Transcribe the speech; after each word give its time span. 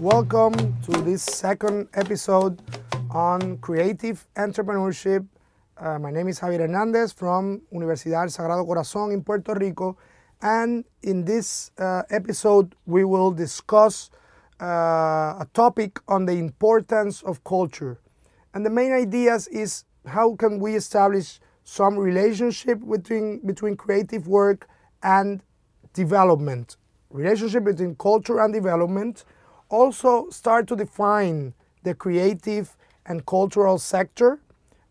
Welcome 0.00 0.80
to 0.84 0.92
this 1.02 1.22
second 1.22 1.88
episode 1.92 2.62
on 3.10 3.58
creative 3.58 4.26
entrepreneurship. 4.34 5.26
Uh, 5.76 5.98
my 5.98 6.10
name 6.10 6.26
is 6.26 6.40
Javier 6.40 6.60
Hernandez 6.60 7.12
from 7.12 7.60
Universidad 7.70 8.34
Sagrado 8.34 8.66
Corazón 8.66 9.12
in 9.12 9.22
Puerto 9.22 9.52
Rico. 9.52 9.98
And 10.40 10.86
in 11.02 11.26
this 11.26 11.70
uh, 11.76 12.04
episode, 12.08 12.74
we 12.86 13.04
will 13.04 13.30
discuss 13.30 14.08
uh, 14.58 14.64
a 15.38 15.46
topic 15.52 16.00
on 16.08 16.24
the 16.24 16.32
importance 16.32 17.20
of 17.20 17.44
culture. 17.44 18.00
And 18.54 18.64
the 18.64 18.70
main 18.70 18.92
ideas 18.92 19.48
is 19.48 19.84
how 20.06 20.34
can 20.34 20.60
we 20.60 20.76
establish 20.76 21.40
some 21.62 21.98
relationship 21.98 22.78
between, 22.88 23.46
between 23.46 23.76
creative 23.76 24.26
work 24.26 24.66
and 25.02 25.42
development. 25.92 26.78
Relationship 27.10 27.64
between 27.64 27.96
culture 27.96 28.40
and 28.40 28.54
development. 28.54 29.26
Also 29.70 30.28
start 30.30 30.66
to 30.68 30.76
define 30.76 31.54
the 31.84 31.94
creative 31.94 32.76
and 33.06 33.24
cultural 33.24 33.78
sector 33.78 34.40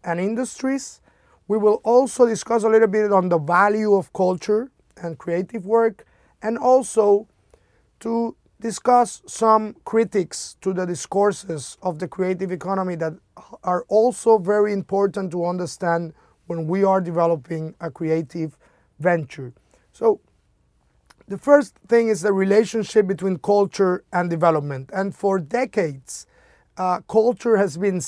and 0.04 0.20
industries. 0.20 1.02
We 1.48 1.58
will 1.58 1.82
also 1.84 2.26
discuss 2.26 2.64
a 2.64 2.70
little 2.70 2.88
bit 2.88 3.12
on 3.12 3.30
the 3.30 3.38
value 3.38 3.94
of 3.94 4.12
culture 4.14 4.72
and 4.98 5.18
creative 5.18 5.66
work 5.66 6.06
and 6.42 6.58
also 6.58 7.28
to 8.00 8.36
discuss 8.62 9.22
some 9.26 9.76
critics 9.86 10.56
to 10.62 10.74
the 10.74 10.86
discourses 10.86 11.78
of 11.82 12.00
the 12.00 12.08
creative 12.08 12.52
economy 12.52 12.96
that 12.96 13.14
are 13.64 13.86
also 13.88 14.38
very 14.38 14.74
important 14.74 15.32
to 15.32 15.46
understand 15.46 16.14
when 16.48 16.68
we 16.68 16.84
are 16.84 17.00
developing 17.00 17.76
a 17.80 17.92
creative 17.92 18.58
venture. 19.00 19.54
So, 19.94 20.20
the 21.30 21.38
first 21.38 21.76
thing 21.88 22.10
is 22.10 22.22
the 22.22 22.34
relationship 22.34 23.06
between 23.08 23.38
culture 23.38 24.04
and 24.12 24.30
development. 24.30 24.90
And 24.92 25.16
for 25.16 25.40
decades, 25.40 26.26
uh, 26.76 27.02
culture 27.02 27.56
has 27.58 27.78
been 27.78 28.02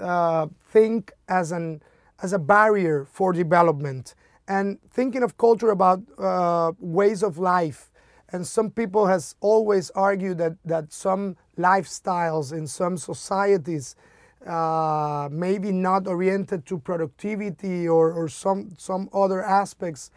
uh, 0.00 0.46
think 0.70 1.12
as 1.28 1.52
an 1.52 1.82
as 2.22 2.32
a 2.32 2.38
barrier 2.38 3.06
for 3.10 3.32
development. 3.32 4.14
And 4.46 4.78
thinking 4.88 5.22
of 5.22 5.36
culture 5.36 5.70
about 5.70 6.00
uh, 6.16 6.72
ways 6.78 7.22
of 7.22 7.38
life, 7.38 7.90
and 8.30 8.46
some 8.46 8.70
people 8.70 9.06
has 9.06 9.34
always 9.40 9.90
argued 9.90 10.38
that 10.38 10.56
that 10.64 10.92
some 10.92 11.36
lifestyles 11.58 12.52
in 12.52 12.66
some 12.68 12.96
societies 12.96 13.96
uh, 14.46 15.28
maybe 15.32 15.72
not 15.72 16.06
oriented 16.06 16.66
to 16.66 16.78
productivity 16.78 17.88
or, 17.88 18.12
or 18.12 18.28
some, 18.28 18.74
some 18.76 19.08
other 19.12 19.42
aspects 19.42 20.10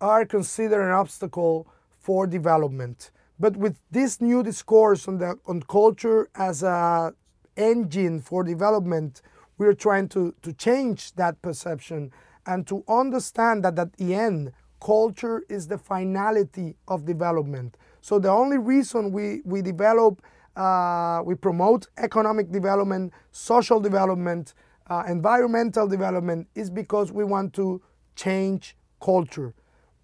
are 0.00 0.24
considered 0.24 0.82
an 0.82 0.92
obstacle 0.92 1.66
for 2.02 2.26
development. 2.26 3.10
But 3.38 3.56
with 3.56 3.76
this 3.90 4.20
new 4.20 4.42
discourse 4.42 5.08
on, 5.08 5.18
the, 5.18 5.38
on 5.46 5.62
culture 5.62 6.28
as 6.34 6.62
a 6.62 7.14
engine 7.56 8.20
for 8.20 8.44
development, 8.44 9.22
we're 9.58 9.74
trying 9.74 10.08
to, 10.08 10.34
to 10.42 10.52
change 10.52 11.14
that 11.14 11.40
perception 11.42 12.12
and 12.46 12.66
to 12.66 12.84
understand 12.88 13.64
that 13.64 13.78
at 13.78 13.96
the 13.96 14.14
end, 14.14 14.52
culture 14.80 15.44
is 15.48 15.68
the 15.68 15.78
finality 15.78 16.76
of 16.88 17.04
development. 17.04 17.76
So 18.00 18.18
the 18.18 18.30
only 18.30 18.58
reason 18.58 19.12
we, 19.12 19.40
we 19.44 19.62
develop 19.62 20.22
uh, 20.56 21.22
we 21.24 21.34
promote 21.34 21.86
economic 21.96 22.50
development, 22.50 23.12
social 23.30 23.80
development, 23.80 24.52
uh, 24.90 25.02
environmental 25.08 25.88
development 25.88 26.46
is 26.54 26.68
because 26.68 27.10
we 27.10 27.24
want 27.24 27.54
to 27.54 27.80
change 28.16 28.76
culture, 29.00 29.54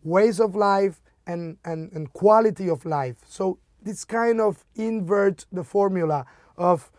ways 0.02 0.41
of 0.41 0.56
life, 0.56 1.02
and, 1.28 1.58
and, 1.64 1.92
and 1.92 2.12
quality 2.12 2.69
of 2.69 2.84
life. 2.84 3.19
So 3.28 3.58
this 3.80 4.04
kind 4.04 4.41
of 4.41 4.64
invert 4.75 5.47
the 5.53 5.62
formula 5.62 6.26
of 6.56 6.91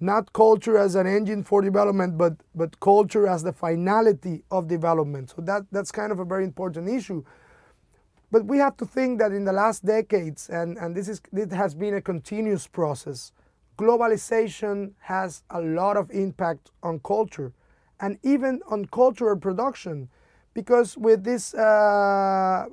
not 0.00 0.32
culture 0.32 0.76
as 0.76 0.96
an 0.96 1.06
engine 1.06 1.44
for 1.44 1.62
development, 1.62 2.18
but, 2.18 2.34
but 2.54 2.80
culture 2.80 3.28
as 3.28 3.44
the 3.44 3.52
finality 3.52 4.42
of 4.50 4.66
development. 4.66 5.30
So 5.30 5.42
that, 5.42 5.62
that's 5.70 5.92
kind 5.92 6.10
of 6.10 6.18
a 6.18 6.24
very 6.24 6.44
important 6.44 6.88
issue 6.88 7.24
but 8.34 8.46
we 8.46 8.58
have 8.58 8.76
to 8.78 8.84
think 8.84 9.20
that 9.20 9.30
in 9.30 9.44
the 9.44 9.52
last 9.52 9.86
decades, 9.86 10.48
and, 10.48 10.76
and 10.78 10.92
this, 10.96 11.08
is, 11.08 11.20
this 11.32 11.52
has 11.52 11.72
been 11.72 11.94
a 11.94 12.00
continuous 12.00 12.66
process, 12.66 13.30
globalization 13.78 14.90
has 14.98 15.44
a 15.50 15.60
lot 15.60 15.96
of 15.96 16.10
impact 16.10 16.72
on 16.82 16.98
culture 16.98 17.52
and 18.00 18.18
even 18.24 18.60
on 18.68 18.86
cultural 18.86 19.36
production. 19.38 20.08
Because 20.54 20.96
with 20.96 21.24
this, 21.24 21.52
uh, 21.52 22.66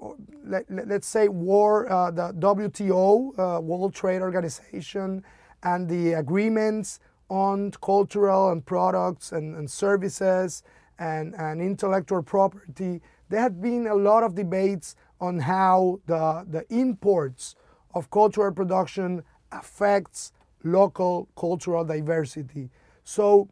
let, 0.45 0.69
us 0.69 1.05
say, 1.05 1.27
war, 1.27 1.91
uh, 1.91 2.11
the 2.11 2.31
WTO, 2.33 3.57
uh, 3.57 3.61
World 3.61 3.95
Trade 3.95 4.21
Organization, 4.21 5.23
and 5.63 5.89
the 5.89 6.13
agreements 6.13 6.99
on 7.29 7.71
cultural 7.81 8.51
and 8.51 8.65
products 8.65 9.31
and, 9.31 9.55
and 9.55 9.69
services 9.69 10.63
and, 10.99 11.33
and 11.35 11.61
intellectual 11.61 12.21
property, 12.21 13.01
there 13.29 13.41
have 13.41 13.61
been 13.61 13.87
a 13.87 13.95
lot 13.95 14.23
of 14.23 14.35
debates 14.35 14.95
on 15.19 15.39
how 15.39 15.99
the, 16.05 16.45
the 16.49 16.65
imports 16.69 17.55
of 17.95 18.09
cultural 18.11 18.51
production 18.51 19.23
affects 19.51 20.33
local 20.63 21.29
cultural 21.35 21.83
diversity. 21.83 22.69
So 23.03 23.49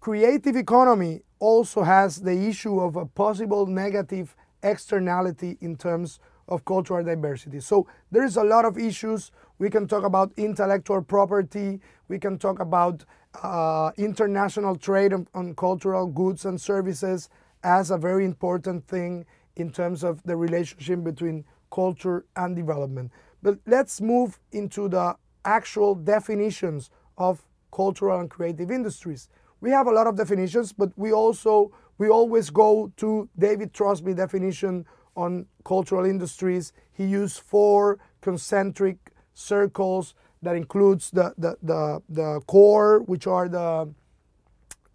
creative 0.00 0.56
economy 0.56 1.22
also 1.40 1.82
has 1.82 2.20
the 2.20 2.48
issue 2.48 2.78
of 2.78 2.96
a 2.96 3.06
possible 3.06 3.66
negative 3.66 4.36
externality 4.62 5.58
in 5.60 5.76
terms 5.76 6.20
of 6.48 6.64
cultural 6.64 7.04
diversity. 7.04 7.60
So 7.60 7.86
there 8.10 8.24
is 8.24 8.36
a 8.36 8.44
lot 8.44 8.64
of 8.64 8.78
issues. 8.78 9.32
We 9.58 9.70
can 9.70 9.88
talk 9.88 10.04
about 10.04 10.32
intellectual 10.36 11.02
property. 11.02 11.80
We 12.08 12.18
can 12.18 12.38
talk 12.38 12.60
about 12.60 13.04
uh, 13.42 13.90
international 13.96 14.76
trade 14.76 15.12
on, 15.12 15.26
on 15.34 15.54
cultural 15.54 16.06
goods 16.06 16.44
and 16.44 16.60
services 16.60 17.28
as 17.62 17.90
a 17.90 17.96
very 17.96 18.24
important 18.24 18.86
thing 18.86 19.24
in 19.56 19.70
terms 19.70 20.02
of 20.04 20.22
the 20.24 20.36
relationship 20.36 21.02
between 21.04 21.44
culture 21.70 22.24
and 22.36 22.56
development. 22.56 23.12
But 23.42 23.58
let's 23.66 24.00
move 24.00 24.38
into 24.52 24.88
the 24.88 25.16
actual 25.44 25.94
definitions 25.94 26.90
of 27.16 27.42
cultural 27.72 28.20
and 28.20 28.28
creative 28.28 28.70
industries. 28.70 29.28
We 29.60 29.70
have 29.70 29.86
a 29.86 29.92
lot 29.92 30.06
of 30.06 30.16
definitions, 30.16 30.72
but 30.72 30.90
we 30.96 31.12
also 31.12 31.72
we 31.98 32.08
always 32.08 32.48
go 32.48 32.90
to 32.96 33.28
David 33.38 33.74
Throsby 33.74 34.16
definition 34.16 34.86
on 35.16 35.46
cultural 35.64 36.06
industries. 36.06 36.72
He 36.92 37.04
used 37.04 37.40
four 37.40 37.98
concentric 38.22 39.12
circles 39.34 40.14
that 40.42 40.56
includes 40.56 41.10
the, 41.10 41.34
the, 41.36 41.56
the, 41.62 42.02
the 42.08 42.40
core, 42.46 43.00
which 43.00 43.26
are 43.26 43.48
the, 43.48 43.92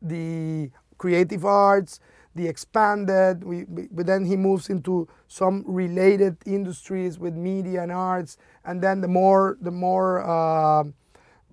the 0.01 0.71
creative 0.97 1.45
arts, 1.45 1.99
the 2.33 2.47
expanded, 2.47 3.43
we, 3.43 3.65
we, 3.65 3.87
but 3.91 4.07
then 4.07 4.25
he 4.25 4.35
moves 4.35 4.69
into 4.69 5.07
some 5.27 5.63
related 5.67 6.37
industries 6.45 7.19
with 7.19 7.35
media 7.35 7.83
and 7.83 7.91
arts, 7.91 8.37
and 8.65 8.81
then 8.81 8.99
the 9.01 9.07
more 9.07 9.57
the 9.61 9.71
more 9.71 10.21
uh, 10.21 10.83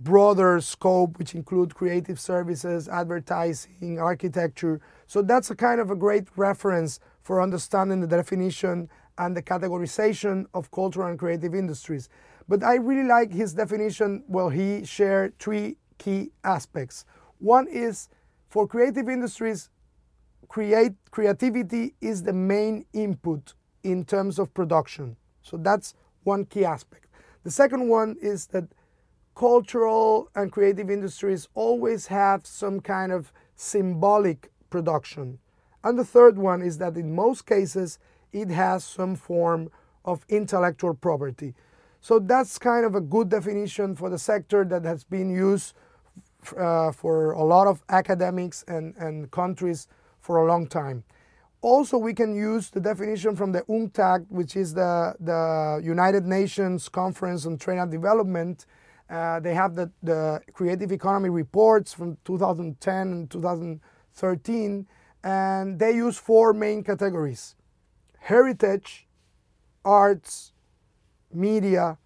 broader 0.03 0.61
scope, 0.61 1.19
which 1.19 1.35
include 1.35 1.75
creative 1.75 2.19
services, 2.19 2.89
advertising, 2.89 3.99
architecture. 3.99 4.81
So 5.07 5.23
that's 5.23 5.51
a 5.51 5.55
kind 5.55 5.81
of 5.81 5.91
a 5.91 5.97
great 5.97 6.29
reference 6.37 7.01
for 7.23 7.41
understanding 7.41 8.01
the 8.01 8.07
definition 8.07 8.89
and 9.19 9.37
the 9.37 9.43
categorization 9.43 10.47
of 10.55 10.71
cultural 10.71 11.09
and 11.09 11.19
creative 11.19 11.55
industries. 11.55 12.09
But 12.49 12.63
I 12.63 12.75
really 12.77 13.07
like 13.07 13.33
his 13.33 13.55
definition. 13.55 14.25
Well, 14.27 14.49
he 14.49 14.85
shared 14.85 15.39
three 15.39 15.77
key 15.99 16.33
aspects. 16.43 17.05
One 17.39 17.69
is 17.69 18.09
for 18.49 18.67
creative 18.67 19.09
industries, 19.09 19.71
create 20.49 20.93
creativity 21.11 21.95
is 22.01 22.23
the 22.23 22.33
main 22.33 22.85
input 22.93 23.55
in 23.83 24.05
terms 24.05 24.39
of 24.39 24.53
production. 24.53 25.17
So 25.43 25.57
that's 25.57 25.95
one 26.25 26.45
key 26.45 26.65
aspect. 26.65 27.07
The 27.45 27.51
second 27.51 27.89
one 27.89 28.17
is 28.21 28.47
that 28.49 28.65
cultural 29.35 30.29
and 30.35 30.53
creative 30.53 30.91
industries 30.91 31.49
always 31.55 32.07
have 32.09 32.47
some 32.47 32.81
kind 32.81 33.13
of 33.13 33.33
symbolic 33.57 34.51
production. 34.71 35.39
And 35.85 35.99
the 35.99 36.05
third 36.05 36.39
one 36.39 36.63
is 36.63 36.79
that 36.79 36.97
in 36.97 37.15
most 37.15 37.47
cases 37.47 37.99
it 38.33 38.49
has 38.51 38.85
some 38.85 39.17
form 39.17 39.71
of 40.05 40.25
intellectual 40.29 40.95
property. 40.95 41.55
So 42.01 42.19
that's 42.19 42.59
kind 42.59 42.85
of 42.85 42.95
a 42.95 43.01
good 43.01 43.29
definition 43.29 43.95
for 43.95 44.11
the 44.11 44.19
sector 44.19 44.65
that 44.65 44.85
has 44.85 45.05
been 45.05 45.31
used 45.31 45.75
uh, 46.59 46.91
for 46.91 47.33
a 47.33 47.45
lot 47.45 47.69
of 47.69 47.83
academics 47.89 48.65
and, 48.67 48.95
and 48.97 49.31
countries 49.31 49.87
for 50.21 50.39
a 50.39 50.47
long 50.47 50.67
time. 50.67 51.05
Also, 51.61 51.97
we 51.97 52.13
can 52.13 52.35
use 52.35 52.71
the 52.71 52.81
definition 52.81 53.37
from 53.37 53.53
the 53.53 53.63
UNCTAD, 53.63 54.27
which 54.29 54.57
is 54.57 54.75
the, 54.75 55.15
the 55.21 55.81
United 55.85 56.27
Nations 56.27 56.89
Conference 56.89 57.47
on 57.47 57.57
Trade 57.57 57.79
and 57.79 57.91
Development. 57.91 58.67
Uh, 59.13 59.39
they 59.41 59.53
have 59.55 59.75
the, 59.75 59.91
the 60.03 60.41
creative 60.55 60.91
economy 60.91 61.29
reports 61.29 61.93
from 61.93 62.17
2010 62.25 62.97
and 63.13 63.31
2013, 63.31 64.87
and 65.23 65.79
they 65.79 65.93
use 65.93 66.17
four 66.17 66.55
main 66.55 66.83
categories 66.83 67.55
heritage, 68.21 69.07
arts, 69.85 70.53
media, 71.33 71.99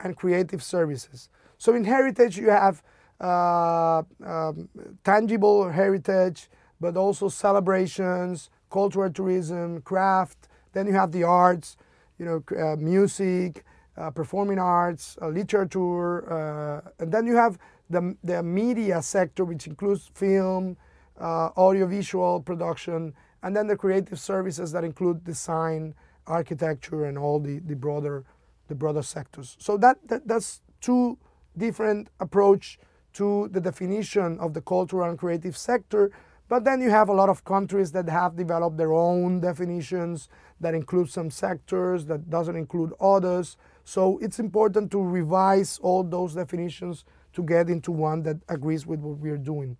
and 0.00 0.16
creative 0.16 0.62
services. 0.62 1.30
So 1.56 1.74
in 1.74 1.84
heritage, 1.84 2.36
you 2.36 2.50
have 2.50 2.82
uh, 3.20 4.02
um, 4.26 4.68
tangible 5.04 5.70
heritage, 5.70 6.50
but 6.80 6.96
also 6.96 7.28
celebrations, 7.28 8.50
cultural 8.70 9.10
tourism, 9.10 9.80
craft. 9.82 10.48
Then 10.72 10.86
you 10.86 10.92
have 10.92 11.12
the 11.12 11.22
arts, 11.24 11.76
you 12.18 12.26
know, 12.26 12.42
uh, 12.58 12.76
music, 12.76 13.64
performing 14.08 14.58
arts, 14.58 15.18
uh, 15.20 15.28
literature, 15.28 16.32
uh, 16.32 16.80
and 17.00 17.12
then 17.12 17.26
you 17.26 17.36
have 17.36 17.58
the, 17.90 18.16
the 18.24 18.42
media 18.42 19.02
sector, 19.02 19.44
which 19.44 19.66
includes 19.66 20.10
film, 20.14 20.76
uh, 21.20 21.50
audiovisual 21.56 22.40
production, 22.40 23.12
and 23.42 23.54
then 23.54 23.66
the 23.66 23.76
creative 23.76 24.18
services 24.18 24.72
that 24.72 24.84
include 24.84 25.24
design, 25.24 25.94
architecture, 26.26 27.04
and 27.06 27.18
all 27.18 27.40
the, 27.40 27.58
the 27.66 27.74
broader 27.74 28.24
the 28.70 28.74
broader 28.74 29.02
sectors. 29.02 29.56
So 29.58 29.76
that, 29.78 29.98
that 30.08 30.26
that's 30.26 30.62
two 30.80 31.18
different 31.58 32.08
approach 32.20 32.78
to 33.12 33.48
the 33.50 33.60
definition 33.60 34.38
of 34.38 34.54
the 34.54 34.62
cultural 34.62 35.10
and 35.10 35.18
creative 35.18 35.56
sector. 35.56 36.12
But 36.48 36.64
then 36.64 36.80
you 36.80 36.90
have 36.90 37.08
a 37.08 37.12
lot 37.12 37.28
of 37.28 37.44
countries 37.44 37.92
that 37.92 38.08
have 38.08 38.36
developed 38.36 38.76
their 38.76 38.92
own 38.92 39.40
definitions 39.40 40.28
that 40.60 40.74
include 40.74 41.10
some 41.10 41.30
sectors, 41.30 42.06
that 42.06 42.30
doesn't 42.30 42.56
include 42.56 42.92
others. 43.00 43.56
So 43.90 44.18
it's 44.22 44.38
important 44.38 44.92
to 44.92 45.02
revise 45.02 45.80
all 45.82 46.04
those 46.04 46.36
definitions 46.36 47.04
to 47.32 47.42
get 47.42 47.68
into 47.68 47.90
one 47.90 48.22
that 48.22 48.36
agrees 48.48 48.86
with 48.86 49.00
what 49.00 49.18
we're 49.18 49.36
doing. 49.36 49.76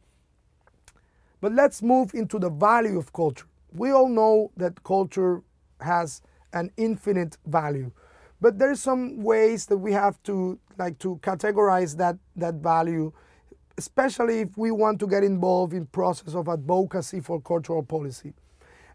But 1.41 1.53
let's 1.53 1.81
move 1.81 2.13
into 2.13 2.41
the 2.41 2.51
value 2.51 2.99
of 2.99 3.13
culture. 3.13 3.47
We 3.73 3.93
all 3.93 4.09
know 4.09 4.51
that 4.57 4.83
culture 4.83 5.43
has 5.81 6.23
an 6.53 6.73
infinite 6.77 7.39
value. 7.47 7.93
But 8.41 8.59
there's 8.59 8.81
some 8.81 9.23
ways 9.23 9.67
that 9.67 9.79
we 9.79 9.93
have 9.93 10.21
to 10.25 10.59
like 10.77 10.99
to 10.99 11.21
categorize 11.23 11.97
that 11.99 12.17
that 12.35 12.55
value, 12.55 13.13
especially 13.79 14.41
if 14.41 14.59
we 14.59 14.73
want 14.73 14.99
to 14.99 15.07
get 15.07 15.23
involved 15.23 15.73
in 15.73 15.87
process 15.87 16.35
of 16.35 16.49
advocacy 16.49 17.21
for 17.21 17.41
cultural 17.41 17.85
policy. 17.85 18.33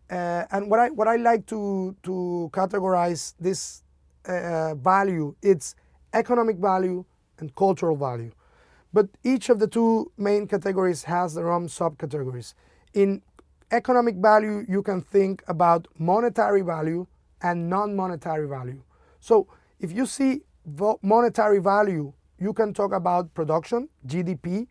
Uh, 0.10 0.44
and 0.52 0.70
what 0.70 0.82
I 0.82 0.90
what 0.90 1.08
I 1.08 1.16
like 1.16 1.46
to 1.46 1.96
to 2.04 2.50
categorize 2.52 3.34
this 3.40 3.85
uh, 4.28 4.76
value, 4.76 5.36
it's 5.42 5.76
economic 6.14 6.58
value 6.58 7.06
and 7.40 7.54
cultural 7.56 7.96
value. 7.96 8.32
But 8.94 9.10
each 9.24 9.50
of 9.50 9.60
the 9.60 9.68
two 9.68 10.12
main 10.18 10.48
categories 10.48 11.04
has 11.04 11.34
their 11.34 11.52
own 11.52 11.68
subcategories. 11.68 12.54
In 12.94 13.22
economic 13.72 14.16
value, 14.16 14.66
you 14.70 14.82
can 14.82 15.02
think 15.02 15.44
about 15.48 15.88
monetary 15.98 16.62
value 16.62 17.06
and 17.42 17.70
non-monetary 17.70 18.48
value. 18.48 18.82
So 19.20 19.48
if 19.80 19.92
you 19.92 20.06
see 20.06 20.44
monetary 21.02 21.60
value, 21.60 22.14
you 22.40 22.54
can 22.54 22.74
talk 22.74 22.94
about 22.94 23.34
production, 23.34 23.90
GDP, 24.08 24.68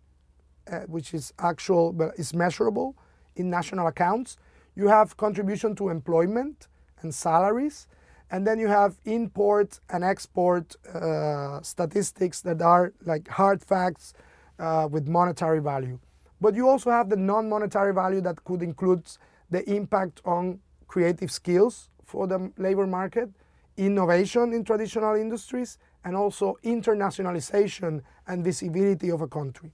uh, 0.71 0.81
which 0.87 1.13
is 1.15 1.33
actual, 1.39 1.93
but 1.93 2.19
is 2.19 2.35
measurable 2.35 2.97
in 3.37 3.51
national 3.51 3.87
accounts. 3.87 4.37
You 4.75 4.89
have 4.89 5.17
contribution 5.17 5.75
to 5.77 5.89
employment 5.89 6.69
and 7.01 7.15
salaries. 7.15 7.87
And 8.31 8.47
then 8.47 8.59
you 8.59 8.69
have 8.69 8.97
import 9.05 9.81
and 9.91 10.03
export 10.03 10.77
uh, 10.93 11.61
statistics 11.63 12.41
that 12.43 12.63
are 12.63 12.93
like 13.05 13.29
hard 13.29 13.63
facts 13.63 14.15
uh, 14.59 14.89
with 14.91 15.07
monetary 15.07 15.61
value. 15.61 15.99
But 16.41 16.55
you 16.55 16.69
also 16.69 16.91
have 16.91 17.09
the 17.09 17.17
non 17.17 17.49
monetary 17.49 17.95
value 17.95 18.21
that 18.23 18.45
could 18.45 18.63
include 18.63 19.07
the 19.51 19.69
impact 19.71 20.21
on 20.25 20.61
creative 20.89 21.31
skills 21.31 21.91
for 22.05 22.27
the 22.27 22.53
labor 22.59 22.87
market, 22.87 23.31
innovation 23.77 24.53
in 24.53 24.65
traditional 24.65 25.15
industries, 25.15 25.79
and 26.05 26.17
also 26.17 26.57
internationalization 26.65 28.03
and 28.27 28.45
visibility 28.45 29.11
of 29.11 29.21
a 29.21 29.27
country. 29.29 29.73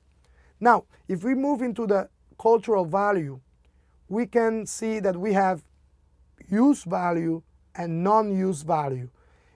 Now, 0.61 0.85
if 1.09 1.25
we 1.25 1.35
move 1.35 1.63
into 1.63 1.87
the 1.87 2.09
cultural 2.39 2.85
value, 2.85 3.41
we 4.09 4.27
can 4.27 4.67
see 4.67 5.01
that 5.01 5.17
we 5.17 5.33
have 5.33 5.63
use 6.49 6.85
value 6.85 7.43
and 7.75 8.03
non-use 8.03 8.63
value. 8.63 9.09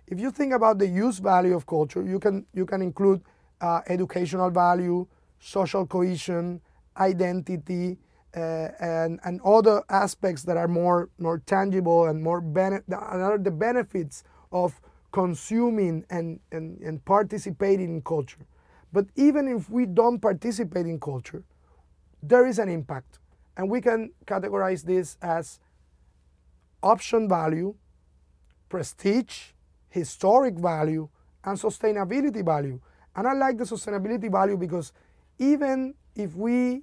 If 0.06 0.20
you 0.20 0.30
think 0.30 0.52
about 0.52 0.78
the 0.78 0.86
use 0.86 1.18
value 1.18 1.54
of 1.56 1.66
culture, 1.66 2.02
you 2.02 2.18
can 2.18 2.46
you 2.52 2.66
can 2.66 2.82
include 2.82 3.22
uh, 3.60 3.80
educational 3.88 4.50
value, 4.50 5.06
social 5.38 5.86
cohesion, 5.86 6.60
identity, 6.96 7.98
uh, 8.36 8.68
and, 8.80 9.20
and 9.24 9.40
other 9.44 9.82
aspects 9.88 10.42
that 10.42 10.56
are 10.56 10.68
more, 10.68 11.08
more 11.18 11.38
tangible 11.46 12.06
and 12.06 12.22
more 12.22 12.40
bene- 12.40 12.82
are 12.92 13.38
the 13.38 13.50
benefits 13.50 14.24
of 14.52 14.80
consuming 15.12 16.04
and, 16.10 16.40
and, 16.50 16.80
and 16.80 17.04
participating 17.04 17.94
in 17.94 18.02
culture. 18.02 18.44
But 18.92 19.06
even 19.16 19.48
if 19.48 19.70
we 19.70 19.86
don't 19.86 20.18
participate 20.20 20.86
in 20.86 20.98
culture, 20.98 21.44
there 22.22 22.46
is 22.46 22.58
an 22.58 22.68
impact. 22.68 23.18
And 23.56 23.70
we 23.70 23.80
can 23.80 24.10
categorize 24.26 24.84
this 24.84 25.16
as 25.22 25.60
option 26.82 27.28
value, 27.28 27.74
prestige, 28.74 29.52
historic 29.88 30.56
value, 30.58 31.08
and 31.44 31.56
sustainability 31.56 32.44
value. 32.44 32.80
And 33.14 33.28
I 33.28 33.32
like 33.32 33.56
the 33.56 33.62
sustainability 33.62 34.28
value 34.28 34.56
because 34.56 34.92
even 35.38 35.94
if 36.16 36.34
we 36.34 36.82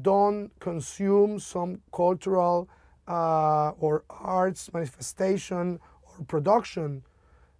don't 0.00 0.50
consume 0.60 1.38
some 1.38 1.82
cultural 1.92 2.70
uh, 3.06 3.72
or 3.78 4.04
arts 4.08 4.72
manifestation 4.72 5.78
or 6.04 6.24
production, 6.24 7.02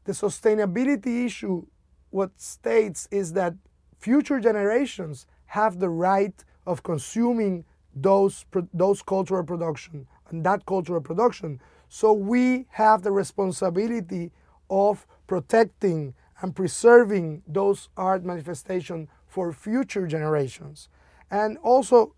the 0.05 0.13
sustainability 0.13 1.27
issue, 1.27 1.67
what 2.09 2.31
states 2.41 3.07
is 3.11 3.35
that 3.35 3.53
future 3.99 4.41
generations 4.41 5.27
have 5.45 5.81
the 5.81 5.91
right 5.91 6.43
of 6.67 6.83
consuming 6.83 7.67
those, 7.95 8.47
those 8.73 9.03
cultural 9.03 9.45
production 9.45 10.07
and 10.31 10.47
that 10.47 10.65
cultural 10.65 11.03
production. 11.03 11.61
So 11.89 12.13
we 12.13 12.67
have 12.71 13.03
the 13.03 13.13
responsibility 13.13 14.33
of 14.71 15.07
protecting 15.27 16.15
and 16.43 16.55
preserving 16.55 17.43
those 17.47 17.89
art 17.97 18.25
manifestations 18.25 19.09
for 19.27 19.53
future 19.53 20.07
generations. 20.07 20.89
And 21.31 21.59
also 21.59 22.15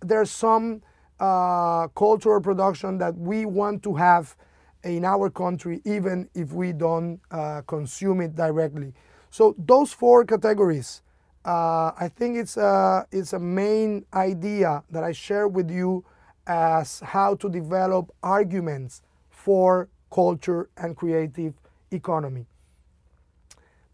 there's 0.00 0.30
some 0.30 0.82
uh, 1.18 1.88
cultural 1.88 2.40
production 2.40 2.98
that 2.98 3.16
we 3.16 3.44
want 3.44 3.82
to 3.82 3.94
have 3.94 4.36
in 4.82 5.04
our 5.04 5.28
country, 5.28 5.82
even 5.84 6.28
if 6.34 6.52
we 6.52 6.72
don't 6.72 7.20
uh, 7.30 7.60
consume 7.66 8.20
it 8.22 8.34
directly. 8.34 8.94
So 9.30 9.54
those 9.58 9.92
four 9.92 10.24
categories, 10.24 11.02
uh, 11.44 11.92
I 11.98 12.10
think 12.14 12.36
it's 12.38 12.56
a, 12.56 13.06
it's 13.12 13.34
a 13.34 13.38
main 13.38 14.06
idea 14.14 14.82
that 14.90 15.04
I 15.04 15.12
share 15.12 15.46
with 15.46 15.70
you 15.70 16.04
as 16.46 17.00
how 17.00 17.34
to 17.36 17.48
develop 17.48 18.10
arguments 18.22 19.02
for 19.44 19.88
culture 20.10 20.68
and 20.76 20.96
creative 20.96 21.54
economy. 21.90 22.46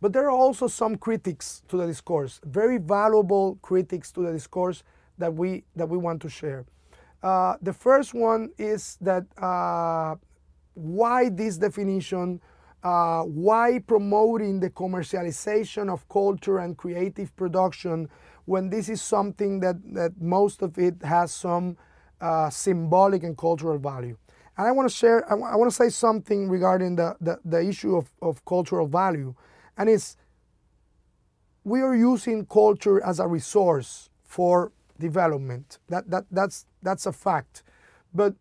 But 0.00 0.12
there 0.12 0.25
are 0.25 0.38
also 0.47 0.67
some 0.67 0.97
critics 0.97 1.62
to 1.69 1.76
the 1.76 1.87
discourse, 1.87 2.41
very 2.45 2.79
valuable 2.79 3.59
critics 3.62 4.12
to 4.12 4.23
the 4.23 4.33
discourse 4.33 4.83
that 5.19 5.33
we 5.35 5.65
that 5.76 5.88
we 5.88 5.97
want 5.97 6.21
to 6.23 6.29
share. 6.29 6.67
Uh, 7.23 7.55
the 7.62 7.73
first 7.73 8.12
one 8.12 8.50
is 8.59 8.99
that 9.00 9.25
uh, 9.38 10.17
why 10.75 11.29
this 11.31 11.57
definition, 11.57 12.41
uh, 12.83 13.23
why 13.23 13.79
promoting 13.87 14.61
the 14.61 14.71
commercialization 14.71 15.88
of 15.88 16.07
culture 16.09 16.59
and 16.59 16.76
creative 16.76 17.35
production 17.37 18.09
when 18.45 18.69
this 18.71 18.88
is 18.88 19.03
something 19.03 19.61
that, 19.61 19.76
that 19.95 20.12
most 20.21 20.62
of 20.62 20.79
it 20.79 20.95
has 21.03 21.33
some 21.33 21.76
uh, 22.21 22.50
symbolic 22.50 23.23
and 23.25 23.37
cultural 23.37 23.79
value. 23.79 24.17
And 24.57 24.67
I 24.67 24.73
want 24.73 24.89
to 24.89 24.95
share, 24.95 25.25
I, 25.27 25.31
w- 25.31 25.49
I 25.49 25.57
want 25.57 25.71
to 25.71 25.77
say 25.77 25.89
something 25.89 26.49
regarding 26.49 26.97
the, 26.97 27.17
the, 27.21 27.39
the 27.45 27.61
issue 27.67 27.97
of, 27.97 28.11
of 28.23 28.45
cultural 28.45 28.87
value. 28.87 29.35
And 29.77 29.89
it's, 29.89 30.17
we 31.65 31.81
are 31.83 31.95
using 31.95 32.47
culture 32.47 33.03
as 33.05 33.21
a 33.21 33.27
resource 33.27 34.11
for 34.25 34.73
development. 34.99 35.79
That, 35.89 36.11
that, 36.11 36.25
that's, 36.31 36.67
that's 36.83 37.07
a 37.07 37.13
fact. 37.13 37.63
But 38.15 38.35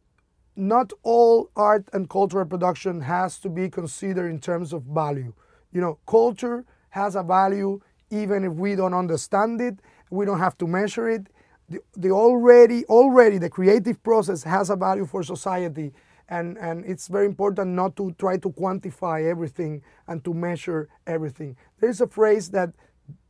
not 0.55 0.93
all 1.03 1.49
art 1.55 1.89
and 1.91 2.09
cultural 2.09 2.45
production 2.45 3.01
has 3.01 3.39
to 3.39 3.49
be 3.49 3.69
considered 3.69 4.29
in 4.29 4.39
terms 4.39 4.71
of 4.71 4.83
value. 4.83 5.33
You 5.73 5.81
know, 5.81 5.99
culture 6.07 6.65
has 6.89 7.15
a 7.15 7.23
value 7.23 7.81
even 8.11 8.43
if 8.45 8.53
we 8.53 8.75
don't 8.75 8.93
understand 8.93 9.59
it, 9.61 9.79
we 10.09 10.25
don't 10.25 10.39
have 10.39 10.57
to 10.59 10.67
measure 10.67 11.09
it. 11.09 11.27
The, 11.69 11.79
the 11.95 12.11
already 12.11 12.85
already 12.85 13.37
the 13.39 13.49
creative 13.49 14.01
process 14.03 14.43
has 14.43 14.69
a 14.69 14.75
value 14.75 15.05
for 15.05 15.23
society 15.23 15.91
and, 16.29 16.57
and 16.57 16.85
it's 16.85 17.07
very 17.07 17.25
important 17.25 17.71
not 17.71 17.95
to 17.97 18.13
try 18.17 18.37
to 18.37 18.49
quantify 18.49 19.29
everything 19.29 19.81
and 20.07 20.23
to 20.25 20.33
measure 20.33 20.89
everything. 21.05 21.55
There's 21.79 22.01
a 22.01 22.07
phrase 22.07 22.49
that 22.51 22.71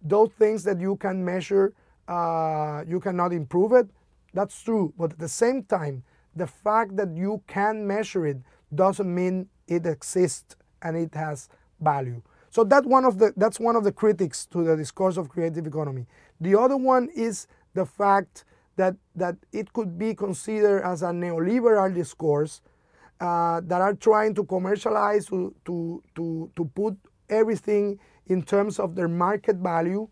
those 0.01 0.29
things 0.37 0.63
that 0.63 0.79
you 0.79 0.95
can 0.97 1.23
measure 1.23 1.73
uh, 2.07 2.83
you 2.87 2.99
cannot 2.99 3.33
improve 3.33 3.71
it. 3.73 3.87
That's 4.33 4.61
true. 4.61 4.93
But 4.97 5.13
at 5.13 5.19
the 5.19 5.29
same 5.29 5.63
time, 5.63 6.03
the 6.35 6.47
fact 6.47 6.95
that 6.97 7.15
you 7.15 7.41
can 7.47 7.87
measure 7.87 8.25
it 8.27 8.37
doesn't 8.73 9.13
mean 9.13 9.47
it 9.67 9.85
exists 9.85 10.55
and 10.81 10.95
it 10.95 11.13
has 11.15 11.49
value. 11.79 12.21
So 12.49 12.63
that 12.65 12.85
one 12.85 13.05
of 13.05 13.17
the, 13.17 13.33
that's 13.35 13.59
one 13.59 13.75
of 13.75 13.83
the 13.83 13.91
critics 13.91 14.45
to 14.47 14.63
the 14.63 14.77
discourse 14.77 15.17
of 15.17 15.29
creative 15.29 15.65
economy. 15.67 16.05
The 16.39 16.57
other 16.57 16.77
one 16.77 17.09
is 17.15 17.47
the 17.75 17.85
fact 17.85 18.45
that, 18.77 18.95
that 19.15 19.35
it 19.53 19.71
could 19.71 19.97
be 19.97 20.15
considered 20.15 20.81
as 20.83 21.03
a 21.03 21.07
neoliberal 21.07 21.93
discourse 21.93 22.61
uh, 23.21 23.61
that 23.63 23.81
are 23.81 23.93
trying 23.93 24.33
to 24.33 24.43
commercialize, 24.43 25.27
to, 25.27 25.53
to, 25.65 26.03
to, 26.15 26.51
to 26.55 26.65
put 26.73 26.97
everything 27.29 27.99
in 28.27 28.41
terms 28.41 28.79
of 28.79 28.95
their 28.95 29.07
market 29.07 29.57
value, 29.57 30.07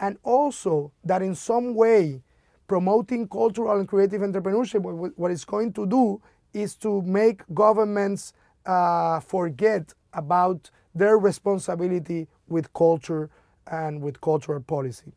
and 0.00 0.16
also 0.22 0.90
that 1.04 1.22
in 1.22 1.34
some 1.34 1.74
way 1.74 2.22
promoting 2.66 3.28
cultural 3.28 3.78
and 3.78 3.88
creative 3.88 4.22
entrepreneurship, 4.22 4.80
what 5.16 5.30
it's 5.30 5.44
going 5.44 5.72
to 5.72 5.86
do 5.86 6.20
is 6.52 6.74
to 6.76 7.02
make 7.02 7.42
governments 7.54 8.32
uh, 8.66 9.20
forget 9.20 9.92
about 10.12 10.70
their 10.94 11.18
responsibility 11.18 12.26
with 12.48 12.72
culture 12.72 13.30
and 13.70 14.00
with 14.00 14.20
cultural 14.20 14.60
policy. 14.60 15.12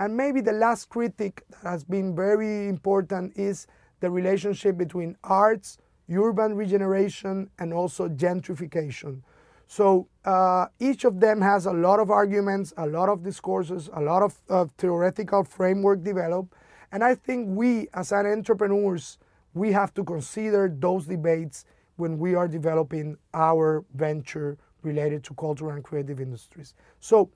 And 0.00 0.16
maybe 0.16 0.40
the 0.40 0.52
last 0.52 0.88
critic 0.88 1.44
that 1.50 1.68
has 1.68 1.84
been 1.84 2.16
very 2.16 2.68
important 2.68 3.36
is 3.36 3.66
the 4.00 4.10
relationship 4.10 4.78
between 4.78 5.14
arts, 5.22 5.76
urban 6.10 6.56
regeneration, 6.56 7.50
and 7.58 7.74
also 7.74 8.08
gentrification. 8.08 9.20
So 9.66 10.08
uh, 10.24 10.66
each 10.80 11.04
of 11.04 11.20
them 11.20 11.42
has 11.42 11.66
a 11.66 11.72
lot 11.72 12.00
of 12.00 12.10
arguments, 12.10 12.72
a 12.78 12.86
lot 12.86 13.10
of 13.10 13.22
discourses, 13.22 13.90
a 13.92 14.00
lot 14.00 14.22
of 14.22 14.34
uh, 14.48 14.64
theoretical 14.78 15.44
framework 15.44 16.02
developed. 16.02 16.54
And 16.92 17.04
I 17.04 17.14
think 17.14 17.48
we, 17.50 17.88
as 17.92 18.10
an 18.10 18.24
entrepreneurs, 18.24 19.18
we 19.52 19.70
have 19.72 19.92
to 19.94 20.02
consider 20.02 20.74
those 20.74 21.06
debates 21.06 21.66
when 21.96 22.18
we 22.18 22.34
are 22.34 22.48
developing 22.48 23.18
our 23.34 23.84
venture 23.94 24.56
related 24.82 25.22
to 25.24 25.34
cultural 25.34 25.72
and 25.72 25.84
creative 25.84 26.20
industries. 26.20 26.72
So 27.00 27.30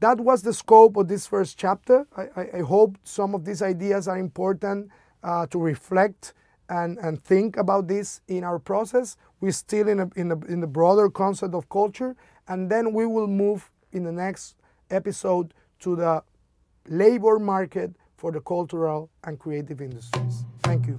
that 0.00 0.18
was 0.18 0.42
the 0.42 0.52
scope 0.52 0.96
of 0.96 1.08
this 1.08 1.26
first 1.26 1.58
chapter. 1.58 2.06
I, 2.16 2.22
I, 2.36 2.48
I 2.58 2.60
hope 2.60 2.98
some 3.04 3.34
of 3.34 3.44
these 3.44 3.62
ideas 3.62 4.08
are 4.08 4.18
important 4.18 4.90
uh, 5.22 5.46
to 5.46 5.58
reflect 5.58 6.34
and, 6.68 6.98
and 6.98 7.22
think 7.22 7.56
about 7.56 7.88
this 7.88 8.20
in 8.28 8.44
our 8.44 8.58
process. 8.58 9.16
We're 9.40 9.52
still 9.52 9.88
in, 9.88 10.00
a, 10.00 10.10
in, 10.16 10.32
a, 10.32 10.38
in 10.46 10.60
the 10.60 10.66
broader 10.66 11.10
concept 11.10 11.54
of 11.54 11.68
culture, 11.68 12.16
and 12.48 12.70
then 12.70 12.92
we 12.92 13.06
will 13.06 13.26
move 13.26 13.70
in 13.92 14.04
the 14.04 14.12
next 14.12 14.56
episode 14.90 15.52
to 15.80 15.96
the 15.96 16.22
labor 16.88 17.38
market 17.38 17.94
for 18.16 18.30
the 18.30 18.40
cultural 18.40 19.10
and 19.24 19.38
creative 19.38 19.80
industries. 19.80 20.44
Thank 20.62 20.86
you. 20.86 20.98